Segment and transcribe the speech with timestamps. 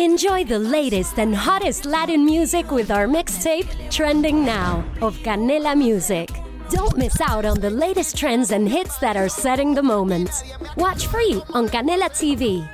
[0.00, 6.28] Enjoy the latest and hottest Latin music with our mixtape, Trending Now, of Canela Music.
[6.68, 10.30] Don't miss out on the latest trends and hits that are setting the moment.
[10.76, 12.68] Watch free on Canela TV.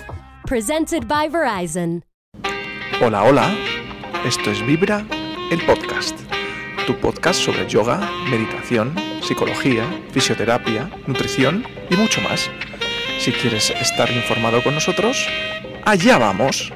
[0.46, 2.02] Presented by Verizon.
[3.02, 3.54] Hola, hola.
[4.24, 5.06] Esto es Vibra,
[5.50, 6.16] el podcast.
[6.86, 8.00] Tu podcast sobre yoga,
[8.30, 12.48] meditación, psicología, fisioterapia, nutrición y mucho más.
[13.18, 15.28] Si quieres estar informado con nosotros,
[15.84, 16.72] allá vamos.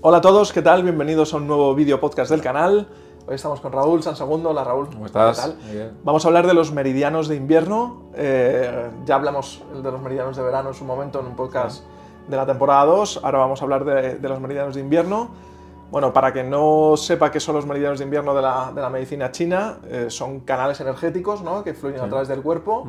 [0.00, 0.84] Hola a todos, ¿qué tal?
[0.84, 2.86] Bienvenidos a un nuevo vídeo podcast del canal.
[3.26, 4.50] Hoy estamos con Raúl San Segundo.
[4.50, 4.86] Hola Raúl.
[4.86, 5.40] ¿Cómo estás?
[5.40, 5.58] ¿Qué tal?
[5.64, 5.98] Muy bien.
[6.04, 8.12] Vamos a hablar de los meridianos de invierno.
[8.14, 11.84] Eh, ya hablamos de los meridianos de verano en su momento en un podcast
[12.28, 13.22] de la temporada 2.
[13.24, 15.55] Ahora vamos a hablar de, de los meridianos de invierno.
[15.90, 18.90] Bueno, para que no sepa qué son los meridianos de invierno de la, de la
[18.90, 21.62] medicina china, eh, son canales energéticos ¿no?
[21.62, 22.88] que fluyen a través del cuerpo,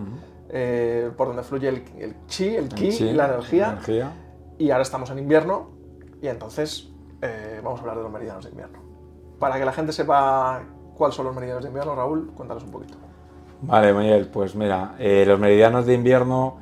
[0.49, 3.69] eh, por donde fluye el, el chi, el ki, Sí, la energía.
[3.73, 4.11] energía.
[4.57, 5.69] Y ahora estamos en invierno
[6.21, 6.89] y entonces
[7.21, 8.79] eh, vamos a hablar de los meridianos de invierno.
[9.39, 10.63] Para que la gente sepa
[10.95, 12.97] cuáles son los meridianos de invierno, Raúl, cuéntanos un poquito.
[13.61, 16.57] Vale, Miguel, pues mira, los meridianos de invierno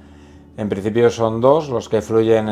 [0.58, 2.48] en principio son dos, los que fluyen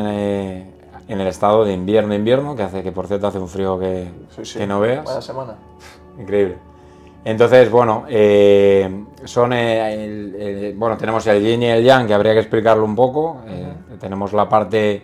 [1.08, 4.44] en el estado de invierno-invierno, que hace que por cierto hace un frío que, Sí,
[4.44, 4.58] sí.
[4.58, 5.04] que no veas.
[5.04, 5.54] Vaya semana.
[6.18, 6.56] Increíble.
[7.26, 12.12] Entonces, bueno, eh, son eh, el- el- bueno, tenemos el yin y el yang, que
[12.14, 13.38] habría que explicarlo un poco.
[13.46, 15.02] Eh, Tenemos la parte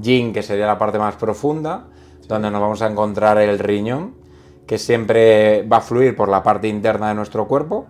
[0.00, 1.84] yin, que sería la parte más profunda,
[2.28, 4.14] donde nos vamos a encontrar el riñón,
[4.66, 7.86] que siempre va a fluir por la parte interna de nuestro cuerpo,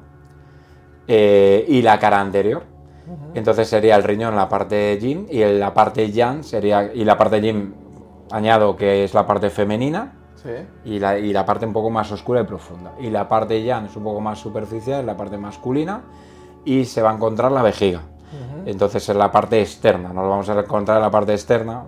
[1.06, 2.62] y la cara anterior.
[3.34, 7.40] Entonces sería el riñón la parte yin y la parte yang sería y la parte
[7.40, 7.74] yin
[8.30, 10.50] añado que es la parte femenina Sí.
[10.84, 12.92] y la, y la parte un poco más oscura y profunda.
[13.00, 16.02] Y la parte yang es un poco más superficial, es la parte masculina
[16.66, 18.02] y se va a encontrar la vejiga.
[18.66, 21.84] Entonces es la parte externa, nos lo vamos a encontrar en la parte externa,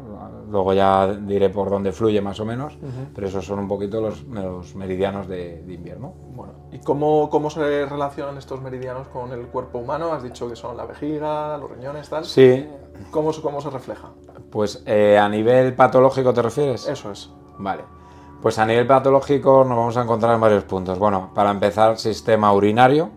[0.49, 2.79] luego ya diré por dónde fluye más o menos,
[3.15, 6.13] pero esos son un poquito los, los meridianos de, de invierno.
[6.35, 10.13] Bueno, ¿y cómo, cómo se relacionan estos meridianos con el cuerpo humano?
[10.13, 12.25] Has dicho que son la vejiga, los riñones, tal.
[12.25, 12.67] Sí,
[13.11, 14.09] ¿Cómo, se- cómo se refleja?
[14.51, 16.87] pues eh, a nivel patológico te refieres.
[16.89, 17.31] Eso es.
[17.59, 17.83] Vale.
[18.41, 20.99] Pues a nivel patológico nos vamos a encontrar en varios puntos.
[20.99, 23.11] Bueno, para empezar, sistema urinario.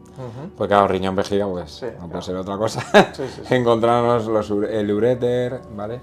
[0.57, 2.09] Pues claro, riñón, vejiga, pues Sí, no claro.
[2.09, 2.81] puede ser otra cosa.
[3.13, 3.41] Sí, sí.
[3.55, 6.01] Encontrarnos los, el uréter, ¿vale?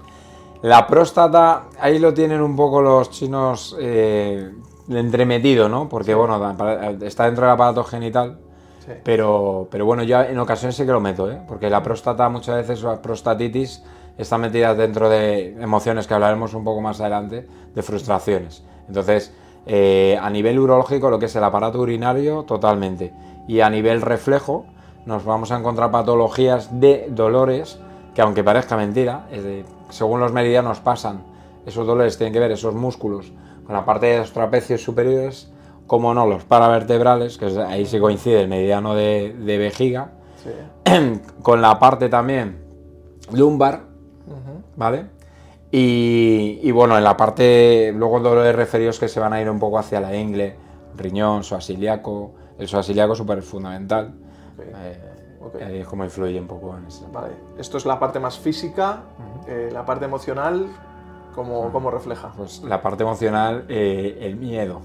[0.61, 4.51] La próstata, ahí lo tienen un poco los chinos eh,
[4.89, 5.87] entremetido, ¿no?
[5.87, 6.35] Porque, bueno,
[7.01, 8.39] está dentro del aparato genital,
[8.79, 8.93] Sí.
[9.03, 11.41] pero, pero bueno, yo en ocasiones sí que lo meto, ¿eh?
[11.47, 13.83] Porque la próstata, muchas veces, la prostatitis,
[14.17, 17.45] está metida dentro de emociones que hablaremos un poco más adelante,
[17.75, 18.63] de frustraciones.
[18.87, 19.33] Entonces,
[19.65, 23.13] eh, a nivel urológico, lo que es el aparato urinario, totalmente.
[23.47, 24.65] Y a nivel reflejo,
[25.05, 27.79] nos vamos a encontrar patologías de dolores
[28.15, 31.23] que, aunque parezca mentira, es de- según los meridianos pasan,
[31.65, 33.31] esos dolores tienen que ver, esos músculos,
[33.65, 35.51] con la parte de los trapecios superiores,
[35.85, 40.11] como no, los paravertebrales, que ahí sí coincide el meridiano de, de vejiga,
[40.43, 40.91] Sí.
[41.41, 42.59] con la parte también
[43.31, 43.81] lumbar.
[44.75, 45.05] ¿vale?
[45.71, 49.59] Y, y bueno, en la parte, luego dolores referidos que se van a ir un
[49.59, 50.55] poco hacia la ingle,
[50.95, 54.13] riñón, psoasiliaco, el psoasiliaco es súper fundamental,
[54.59, 54.99] eh,
[55.47, 55.61] Ok.
[55.61, 57.07] ahí es como influye un poco en eso.
[57.11, 57.33] Vale.
[57.57, 59.01] Esto es la parte más física,
[59.47, 60.67] eh, la parte emocional,
[61.35, 62.31] ¿cómo, cómo refleja?
[62.35, 64.81] Pues la parte emocional, eh, el miedo.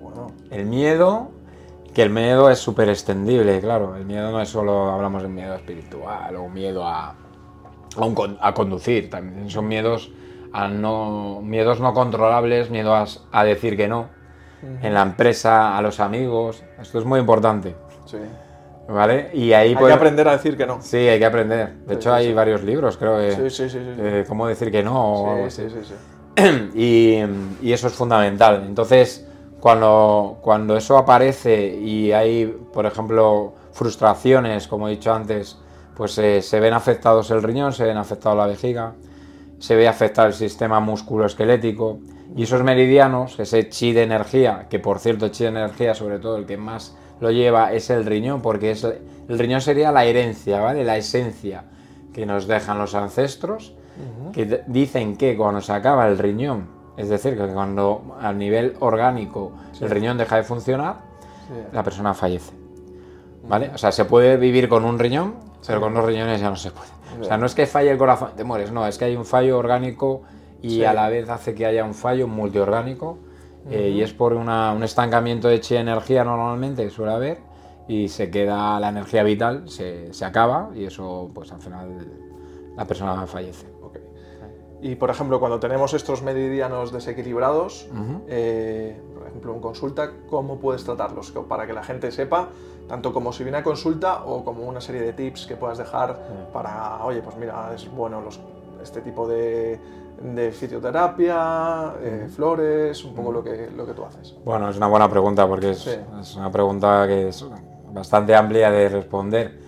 [0.00, 1.30] Bueno, El miedo,
[1.94, 3.96] que el miedo es súper extendible, claro.
[3.96, 7.14] El miedo no es solo, hablamos de miedo espiritual o miedo a,
[7.96, 10.10] a, un con- a conducir, también son miedos
[10.54, 14.08] a no, miedos no controlables, miedo a, a decir que no,
[14.82, 17.74] en la empresa, a los amigos, esto es muy importante,
[18.04, 18.18] sí.
[18.92, 19.30] ¿Vale?
[19.32, 20.80] Y ahí Hay pues- que aprender a decir que no.
[20.82, 21.74] Sí, hay que aprender.
[21.86, 22.32] De Sí, hecho sí, hay sí.
[22.32, 23.32] varios libros, creo que...
[23.32, 23.78] Sí, sí, sí.
[23.78, 23.94] sí.
[23.98, 25.74] eh, cómo decir que no o algo Sí, así.
[25.74, 25.94] sí, sí,
[26.72, 26.78] sí.
[26.78, 28.64] y, y eso es fundamental.
[28.66, 29.26] Entonces,
[29.60, 35.58] cuando, cuando eso aparece y hay, por ejemplo, frustraciones, como he dicho antes,
[35.96, 38.94] pues eh, se ven afectados el riñón, se ven afectados la vejiga,
[39.58, 41.98] se ve afectado el sistema musculoesquelético
[42.34, 46.36] y esos meridianos, ese chi de energía, que por cierto, chi de energía, sobre todo
[46.38, 50.60] el que más lo lleva es el riñón, porque es, el riñón sería la herencia,
[50.60, 50.82] ¿vale?
[50.84, 51.64] La esencia
[52.12, 53.74] que nos dejan los ancestros,
[54.32, 56.66] que dicen que cuando se acaba el riñón,
[56.96, 60.96] es decir, que cuando a nivel orgánico el riñón deja de funcionar,
[61.48, 61.54] Sí.
[61.72, 62.52] la persona fallece.
[63.48, 63.70] ¿Vale?
[63.74, 65.34] O sea, se puede vivir con un riñón,
[65.66, 66.88] pero con dos riñones ya no se puede.
[67.20, 69.24] O sea, no es que falle el corazón, te mueres, no, es que hay un
[69.24, 70.22] fallo orgánico
[70.62, 70.84] y Sí.
[70.84, 73.18] a la vez hace que haya un fallo multiorgánico
[73.70, 77.38] eh, y es por una- un estancamiento de chi energía normalmente suele haber
[77.88, 82.06] y se queda la energía vital, se, se acaba y eso pues al final
[82.76, 83.66] la persona fallece.
[83.82, 83.98] Ok.
[84.80, 87.88] Y por ejemplo, cuando tenemos estos meridianos desequilibrados,
[88.28, 91.30] eh, por ejemplo en consulta, ¿cómo puedes tratarlos?
[91.48, 92.48] Para que la gente sepa,
[92.88, 96.48] tanto como si viene a consulta o como una serie de tips que puedas dejar
[96.52, 98.40] para, oye, pues mira, es bueno los-
[98.82, 99.78] este tipo de,
[100.22, 104.34] de fisioterapia, eh, flores, un poco lo, que, lo que tú haces.
[104.44, 105.90] Bueno, es una buena pregunta porque es, Sí.
[106.20, 107.44] es una pregunta que es
[107.92, 109.58] bastante amplia de responder.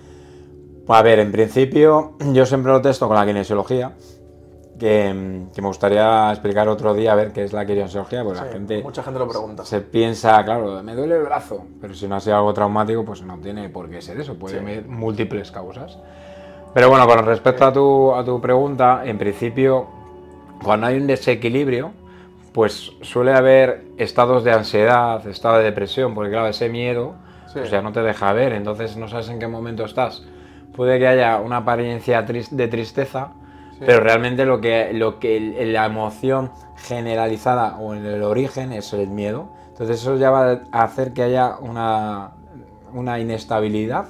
[0.89, 3.93] A ver, en principio yo siempre lo testo con la kinesiología,
[4.79, 8.47] que, que me gustaría explicar otro día a ver qué es la kinesiología, porque la
[8.47, 9.65] Sí, gente mucha gente lo pregunta.
[9.65, 13.23] se piensa, claro, me duele el brazo, pero si no ha sido algo traumático, pues
[13.23, 14.61] no tiene por qué ser eso, puede Sí.
[14.61, 15.99] haber múltiples causas.
[16.75, 19.87] Pero bueno, con respecto a tu, a tu pregunta, en principio,
[20.65, 21.93] cuando hay un desequilibrio,
[22.53, 27.15] pues suele haber estados de ansiedad, estado de depresión, porque claro, ese miedo
[27.47, 27.61] Sí.
[27.61, 30.25] pues ya no te deja ver, entonces no sabes en qué momento estás.
[30.75, 33.29] Puede que haya una apariencia de tristeza,
[33.79, 35.39] pero realmente lo que, lo que
[35.73, 39.51] la emoción generalizada o en el origen es el miedo.
[39.69, 42.31] Entonces eso ya va a hacer que haya una,
[42.93, 44.07] una inestabilidad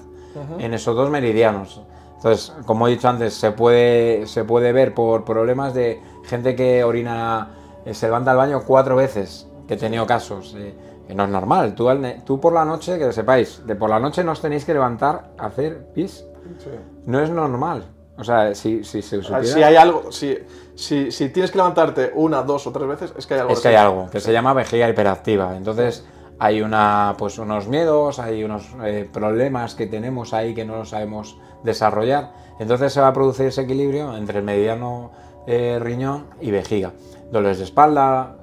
[0.59, 1.83] en esos dos meridianos.
[2.17, 6.85] Entonces, como he dicho antes, se puede, se puede ver por problemas de gente que
[6.85, 7.51] orina,
[7.85, 10.75] eh, se levanta al baño cuatro veces, que he tenido casos, eh,
[11.07, 11.75] que no es normal.
[11.75, 11.89] Tú,
[12.25, 15.31] tú por la noche, que sepáis, de por la noche no os tenéis que levantar
[15.39, 16.25] a hacer pis.
[16.59, 16.71] Sí.
[17.07, 17.85] No es normal.
[18.17, 19.45] O sea, si, si se Ah, supiera...
[19.45, 20.39] Si hay algo, si,
[20.75, 23.53] si, si tienes que levantarte una, dos o tres veces, es que hay algo.
[23.53, 25.57] Es que hay algo que se llama vejiga hiperactiva.
[25.57, 26.07] Entonces
[26.39, 30.91] hay una, pues unos miedos, hay unos eh, problemas que tenemos ahí que no los
[30.91, 32.33] sabemos desarrollar.
[32.61, 35.11] Entonces se va a producir ese equilibrio entre el mediano
[35.47, 36.93] eh, riñón y vejiga.
[37.31, 38.37] Dolores de espalda,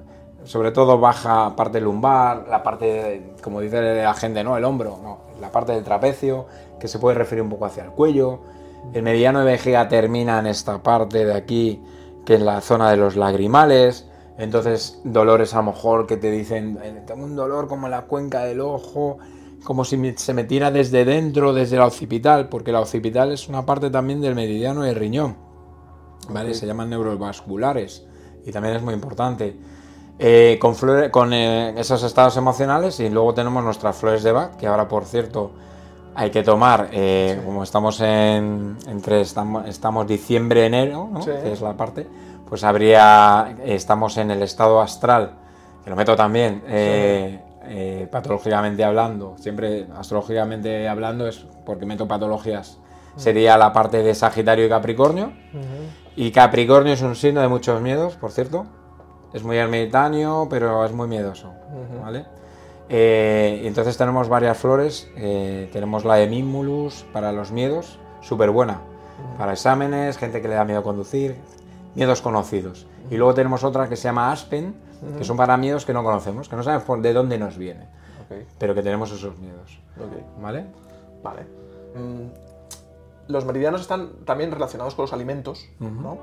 [0.44, 5.18] sobre todo baja parte lumbar, la parte, como dice la gente, no, el hombro, no,
[5.40, 6.46] la parte del trapecio,
[6.80, 8.40] que se puede referir un poco hacia el cuello.
[8.92, 11.80] El mediano de vejiga termina en esta parte de aquí,
[12.26, 14.08] que es la zona de los lagrimales.
[14.38, 18.02] Entonces, dolores a lo mejor que te dicen, eh, tengo un dolor como en la
[18.02, 19.18] cuenca del ojo,
[19.62, 23.64] como si me- se metiera desde dentro, desde la occipital, porque la occipital es una
[23.64, 25.36] parte también del meridiano del riñón.
[26.28, 26.54] ¿Vale?
[26.54, 28.04] Se llaman neurovasculares
[28.44, 29.56] y también es muy importante.
[30.18, 34.56] Eh, con flore- con eh, esos estados emocionales y luego tenemos nuestras flores de Bach,
[34.56, 35.52] que ahora por cierto
[36.14, 41.22] hay que tomar, eh, como estamos en, entre estamos, estamos diciembre enero, ¿no?
[41.22, 41.30] Sí.
[41.42, 42.06] que es la parte,
[42.48, 45.32] pues habría estamos en el estado astral,
[45.82, 46.62] que lo meto también
[48.10, 52.78] patológicamente hablando, siempre astrológicamente hablando es porque meto patologías.
[53.16, 55.32] Sería la parte de Sagitario y Capricornio.
[56.16, 58.66] Y Capricornio es un signo de muchos miedos, por cierto.
[59.32, 61.52] Es muy ermitaño, pero es muy miedoso.
[62.02, 62.26] ¿vale?
[62.88, 65.08] Eh, y entonces tenemos varias flores.
[65.16, 68.80] eh, tenemos la de Mimulus para los miedos, súper buena.
[69.38, 71.36] Para exámenes, gente que le da miedo conducir,
[71.94, 72.86] miedos conocidos.
[73.10, 74.74] Y luego tenemos otra que se llama Aspen,
[75.18, 77.88] que son para miedos que no conocemos, que no sabemos de dónde nos viene,
[78.24, 79.80] Ok, pero que tenemos esos miedos.
[79.98, 80.40] ok.
[80.42, 80.66] ¿Vale?
[81.22, 81.42] Vale.
[81.96, 82.28] Mm,
[83.28, 86.18] los meridianos están también relacionados con los alimentos, ¿no?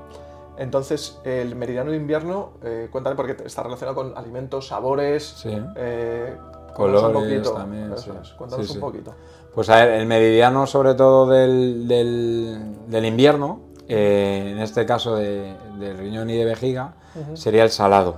[0.58, 5.56] Entonces, el meridiano de invierno, eh, cuéntame porque está relacionado con alimentos, sabores, Sí.
[5.76, 6.36] eh,
[6.74, 7.52] Colores un poquito.
[7.54, 8.10] también, sí.
[8.36, 9.14] cuéntanos Sí, un poquito.
[9.54, 15.16] Pues a ver, el meridiano sobre todo del, del- del invierno, eh, en este caso
[15.16, 16.94] de, del riñón y de vejiga,
[17.34, 18.16] sería el salado.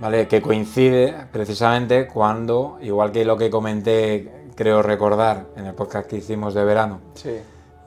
[0.00, 0.26] ¿vale?
[0.26, 6.16] Que coincide precisamente cuando, igual que lo que comenté, creo recordar en el podcast que
[6.16, 7.36] hicimos de verano, Sí,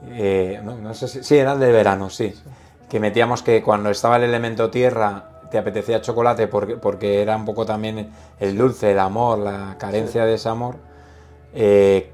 [0.06, 2.34] eh, no, no sé si, sí, era el de verano, sí,
[2.88, 7.44] que metíamos que cuando estaba el elemento tierra te apetecía chocolate porque, porque era un
[7.44, 10.76] poco también el dulce, el amor, la carencia de ese amor.
[11.54, 12.12] Eh,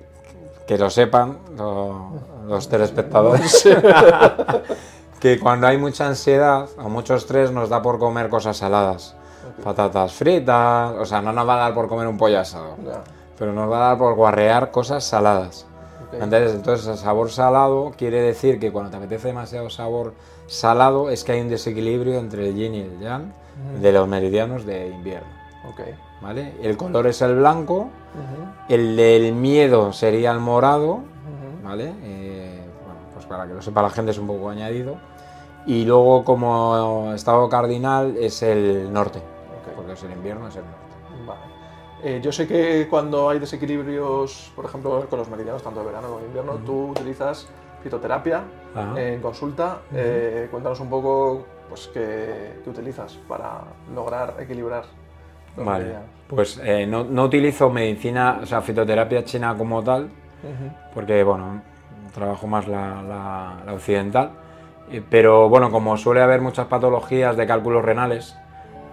[0.66, 2.10] que lo sepan lo-
[2.46, 3.64] los telespectadores,
[5.20, 9.14] que cuando hay mucha ansiedad o mucho estrés nos da por comer cosas saladas.
[9.62, 13.02] Patatas fritas, o sea, no nos va a dar por comer un pollo asado, ya.
[13.38, 15.66] pero nos va a dar por guarrear cosas saladas.
[16.20, 20.14] Entonces, entonces, el sabor salado quiere decir que cuando te apetece demasiado sabor
[20.46, 23.32] salado es que hay un desequilibrio entre el yin y el yang
[23.80, 25.28] de los meridianos de invierno.
[25.68, 25.80] Ok.
[26.20, 26.54] ¿vale?
[26.62, 27.88] El color es el blanco,
[28.68, 31.00] el del miedo sería el morado.
[31.62, 31.94] ¿vale?
[32.02, 34.96] Eh, bueno, pues para que lo sepa la gente es un poco añadido.
[35.66, 39.20] Y luego como estado cardinal es el norte,
[39.74, 40.83] porque es el invierno, es el norte.
[42.04, 46.08] Eh, yo sé que cuando hay desequilibrios, por ejemplo, con los meridianos, tanto de verano
[46.08, 47.48] como de invierno, tú utilizas
[47.82, 48.42] fitoterapia
[48.74, 49.00] Ajá.
[49.00, 49.78] en consulta.
[49.94, 53.62] Eh, cuéntanos un poco pues, qué, qué utilizas para
[53.94, 54.84] lograr equilibrar.
[55.56, 55.78] los Vale.
[55.78, 56.08] meridianos?
[56.28, 60.10] Pues eh, no, no utilizo medicina, o sea, fitoterapia china como tal,
[60.92, 61.62] porque, bueno,
[62.14, 64.30] trabajo más la, la- la occidental.
[65.08, 68.36] Pero, bueno, como suele haber muchas patologías de cálculos renales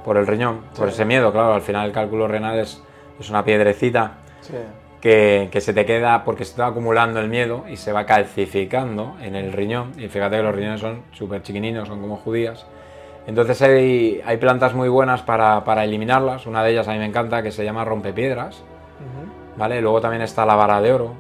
[0.06, 2.82] por el riñón, por ese miedo, claro, al final el cálculo renal es,
[3.20, 4.53] es una piedrecita Sí.
[5.01, 8.06] que, que se te queda porque se te va acumulando el miedo y se va
[8.06, 9.91] calcificando en el riñón.
[9.98, 12.65] Y fíjate que los riñones son súper chiquininos, son como judías.
[13.27, 16.48] Entonces hay, hay plantas muy buenas para, para eliminarlas.
[16.48, 18.63] Una de ellas a mí me encanta que se llama rompepiedras.
[19.58, 19.82] ¿vale?
[19.82, 21.13] Luego también está la vara de oro,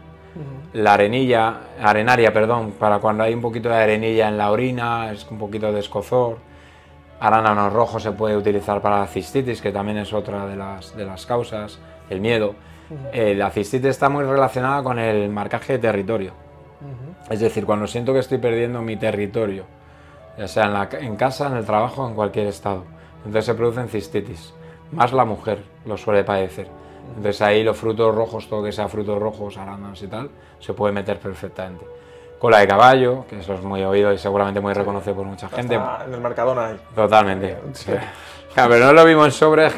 [0.73, 5.27] la arenilla, arenaria, perdón, para cuando hay un poquito de arenilla en la orina, es
[5.29, 6.37] un poquito de escozor.
[7.21, 11.05] Arándanos rojos se puede utilizar para la cistitis, que también es otra de las, de
[11.05, 12.55] las causas, el miedo.
[13.13, 16.33] Eh, la cistitis está muy relacionada con el marcaje de territorio.
[17.29, 19.65] Es decir, cuando siento que estoy perdiendo mi territorio,
[20.37, 22.83] ya sea en, la ca- en casa, en el trabajo, en cualquier estado.
[23.19, 24.53] Entonces se producen cistitis.
[24.91, 26.67] Más la mujer lo suele padecer.
[27.15, 30.91] Entonces ahí los frutos rojos, todo que sea frutos rojos, arándanos y tal, se puede
[30.91, 31.85] meter perfectamente.
[32.41, 35.75] Cola de caballo, que eso es muy oído y seguramente muy reconocido por mucha gente.
[35.75, 36.77] En el Mercadona hay.
[36.95, 37.55] Totalmente.
[37.73, 37.91] Sí.
[38.55, 39.73] Claro, pero no lo mismo en sobres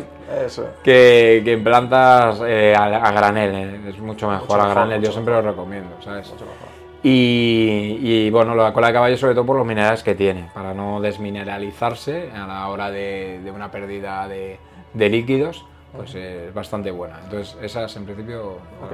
[0.46, 0.66] Eso.
[0.82, 3.54] que, que en plantas eh, a, a granel.
[3.54, 3.90] eh.
[3.90, 5.02] Es mucho mejor Mucho a mejor, granel.
[5.04, 6.28] Yo siempre lo recomiendo, ¿sabes?
[6.32, 6.70] Mucho mejor.
[7.04, 10.74] Y, y, bueno, la cola de caballo sobre todo por los minerales que tiene, para
[10.74, 14.58] no desmineralizarse a la hora de, de una pérdida de,
[14.94, 15.66] de líquidos,
[15.96, 17.20] pues eh, es bastante buena.
[17.26, 18.54] Entonces, esas en principio...
[18.82, 18.94] Ok.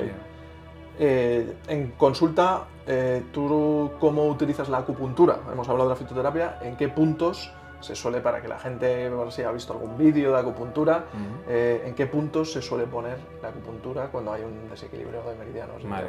[1.02, 5.38] Eh, en consulta, eh, ¿tú cómo utilizas la acupuntura?
[5.52, 6.60] Hemos hablado de la fitoterapia.
[6.62, 10.34] ¿En qué puntos se suele, para que la gente, ver si ha visto algún vídeo
[10.34, 11.06] de acupuntura,
[11.48, 15.82] eh, en qué puntos se suele poner la acupuntura cuando hay un desequilibrio de meridianos?
[15.88, 16.08] Vale.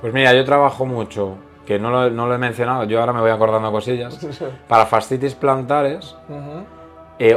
[0.00, 1.36] Pues mira, yo trabajo mucho,
[1.66, 4.18] que no lo, no lo he mencionado, yo ahora me voy acordando cosillas,
[4.68, 6.16] para fascitis plantares,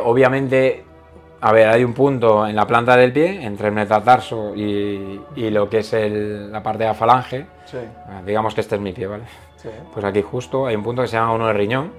[0.06, 0.86] obviamente,
[1.42, 5.50] a ver, hay un punto en la planta del pie, entre el metatarso y, y
[5.50, 7.78] lo que es el- la parte de la falange, Sí,
[8.08, 9.24] Ah, digamos que este es mi pie, ¿vale?
[9.58, 9.70] sí.
[9.94, 11.92] Pues aquí justo hay un punto que se llama uno de riñón,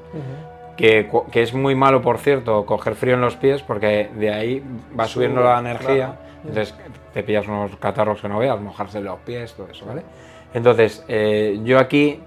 [0.77, 4.63] que, es muy malo, por cierto, coger frío en los pies porque de ahí
[4.99, 6.15] va subiendo la energía, claro.
[6.47, 6.75] entonces
[7.15, 10.03] te pillas unos catarros que no veas, mojarse los pies, todo eso, ¿vale?
[10.55, 12.21] Entonces, eh, yo aquí,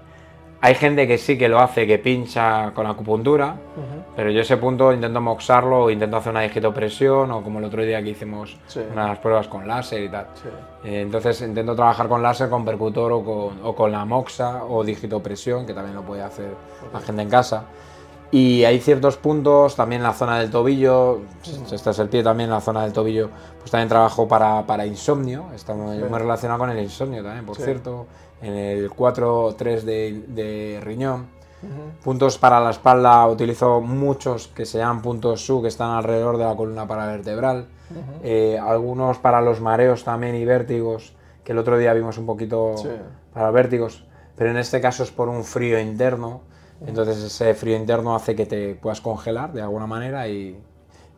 [0.62, 4.02] hay gente que sí que lo hace, que pincha con acupuntura, Ujú.
[4.14, 7.82] pero yo ese punto intento moxarlo o intento hacer una digitopresión o como el otro
[7.82, 8.80] día que hicimos Sí.
[8.92, 10.26] unas pruebas con láser y tal.
[10.34, 10.48] Sí.
[10.84, 14.84] Eh, Entonces intento trabajar con láser, con percutor o con, o con la moxa o
[14.84, 16.50] digitopresión, que también lo puede hacer
[16.92, 17.64] la gente en casa.
[18.32, 22.22] Y hay ciertos puntos, también en la zona del tobillo, si este es el pie
[22.22, 26.04] también, en la zona del tobillo, pues también trabajo para, para insomnio, está muy, Sí.
[26.08, 27.64] muy relacionado con el insomnio también, por Sí.
[27.64, 28.06] cierto,
[28.42, 31.26] en el 4-3 de, de riñón.
[32.02, 36.44] Puntos para la espalda utilizo muchos que se llaman puntos SU, que están alrededor de
[36.44, 37.66] la columna paravertebral.
[38.22, 41.12] Eh, algunos para los mareos también y vértigos,
[41.44, 42.88] que el otro día vimos un poquito Sí.
[43.34, 44.04] para vértigos,
[44.36, 46.40] pero en este caso es por un frío interno.
[46.86, 50.58] Entonces ese frío interno hace que te puedas congelar de alguna manera y,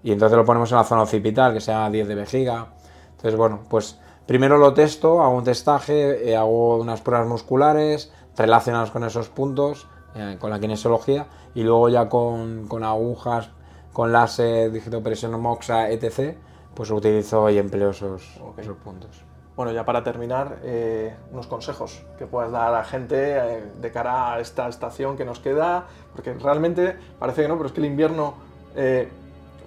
[0.03, 2.67] y entonces lo ponemos en la zona occipital, que se llama 10 de vejiga.
[3.13, 4.01] Entonces, bueno, pues
[4.33, 9.87] primero lo testo, hago un testaje, eh, hago unas pruebas musculares relacionadas con esos puntos,
[10.15, 13.51] eh, con la kinesiología, y luego ya con, con agujas,
[13.93, 16.35] con láser, digitopresión, moxa, etc.,
[16.75, 18.41] pues utilizo y empleo esos,
[18.83, 19.23] puntos.
[19.55, 23.93] Bueno, ya para terminar, eh, unos consejos que puedas dar a la gente eh, de
[23.93, 27.81] cara a esta estación que nos queda, porque realmente parece que no, pero es que
[27.81, 28.33] el invierno
[28.75, 29.11] eh,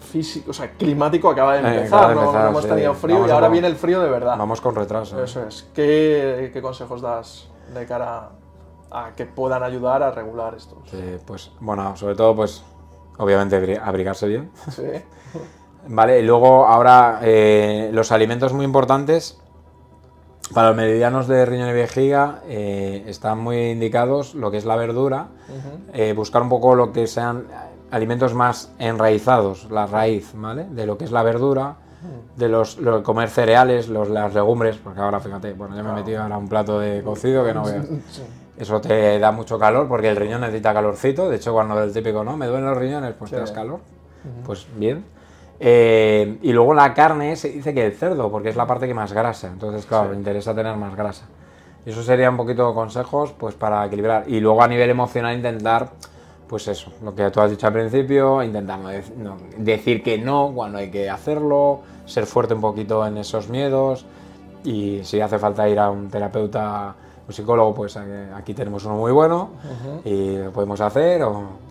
[0.05, 2.21] físico, o sea, climático acaba de empezar, acaba de ¿no?
[2.21, 4.38] empezar, No hemos tenido frío Vamos y ahora viene el frío de verdad.
[4.38, 5.19] Vamos con retraso.
[5.19, 5.25] ¿eh?
[5.25, 5.67] Eso es.
[5.74, 8.29] ¿Qué, qué consejos das de cara
[8.91, 10.77] a que puedan ayudar a regular estos?
[10.89, 12.63] Sí, pues bueno, sobre todo, pues
[13.17, 14.51] obviamente abri- abrigarse bien.
[14.71, 14.83] Sí.
[15.88, 19.39] Vale, y luego ahora eh, los alimentos muy importantes
[20.53, 24.75] para los meridianos de riñón y vejiga eh, están muy indicados lo que es la
[24.75, 25.27] verdura,
[25.93, 27.47] eh, buscar un poco lo que sean
[27.95, 30.65] alimentos más enraizados, la raíz, ¿vale?
[30.65, 31.75] De lo que es la verdura,
[32.35, 36.21] de los, comer cereales, los, las legumbres, porque ahora fíjate, bueno, ya me he metido
[36.21, 37.85] ahora un plato de cocido que no veas.
[38.57, 41.29] Eso te da mucho calor porque el riñón necesita calorcito.
[41.29, 42.35] De hecho, cuando el típico, ¿no?
[42.37, 43.79] Me duelen los riñones, pues te das calor.
[44.45, 45.05] Pues bien.
[45.59, 48.93] Eh, y luego la carne se dice que el cerdo, porque es la parte que
[48.93, 49.47] más grasa.
[49.47, 50.09] Entonces, claro, Sí.
[50.11, 51.25] me interesa tener más grasa.
[51.85, 54.25] Y eso sería un poquito consejos pues para equilibrar.
[54.27, 55.89] Y luego a nivel emocional intentar,
[56.47, 58.39] pues eso, lo que tú has dicho al principio,
[59.17, 64.05] no- decir que no cuando hay que hacerlo, ser fuerte un poquito en esos miedos.
[64.63, 66.95] Y si hace falta ir a un terapeuta
[67.27, 69.49] o psicólogo, pues aquí tenemos uno muy bueno
[70.03, 71.23] y lo podemos hacer.
[71.23, 71.65] o-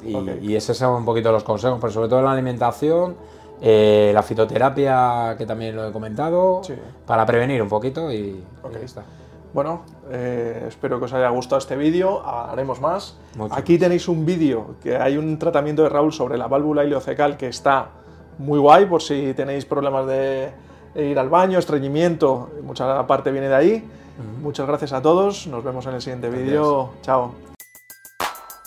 [0.00, 0.08] Sí.
[0.10, 0.28] y, Ok.
[0.42, 3.16] y esos son un poquito los consejos, pero sobre todo en la alimentación
[3.60, 6.74] Eh, la fitoterapia, que también lo he comentado, Sí.
[7.04, 8.70] para prevenir un poquito y, Ok.
[8.70, 9.02] y ya está.
[9.52, 13.16] Bueno, eh, espero que os haya gustado este vídeo, haremos más.
[13.36, 17.36] Mucho Aquí tenéis un vídeo que hay un tratamiento de Raúl sobre la válvula ileocecal
[17.36, 17.88] que está
[18.38, 20.52] muy guay por si tenéis problemas de
[20.94, 23.88] ir al baño, estreñimiento, mucha parte viene de ahí.
[24.42, 26.94] Muchas gracias a todos, nos vemos en el siguiente vídeo.
[27.02, 27.34] Chao.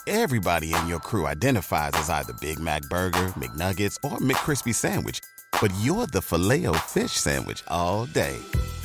[0.08, 5.20] Everybody in your crew identifies as either Big Mac Burger, McNuggets, or McCrispy Sandwich.
[5.62, 8.38] But you're the filet fish Sandwich all day.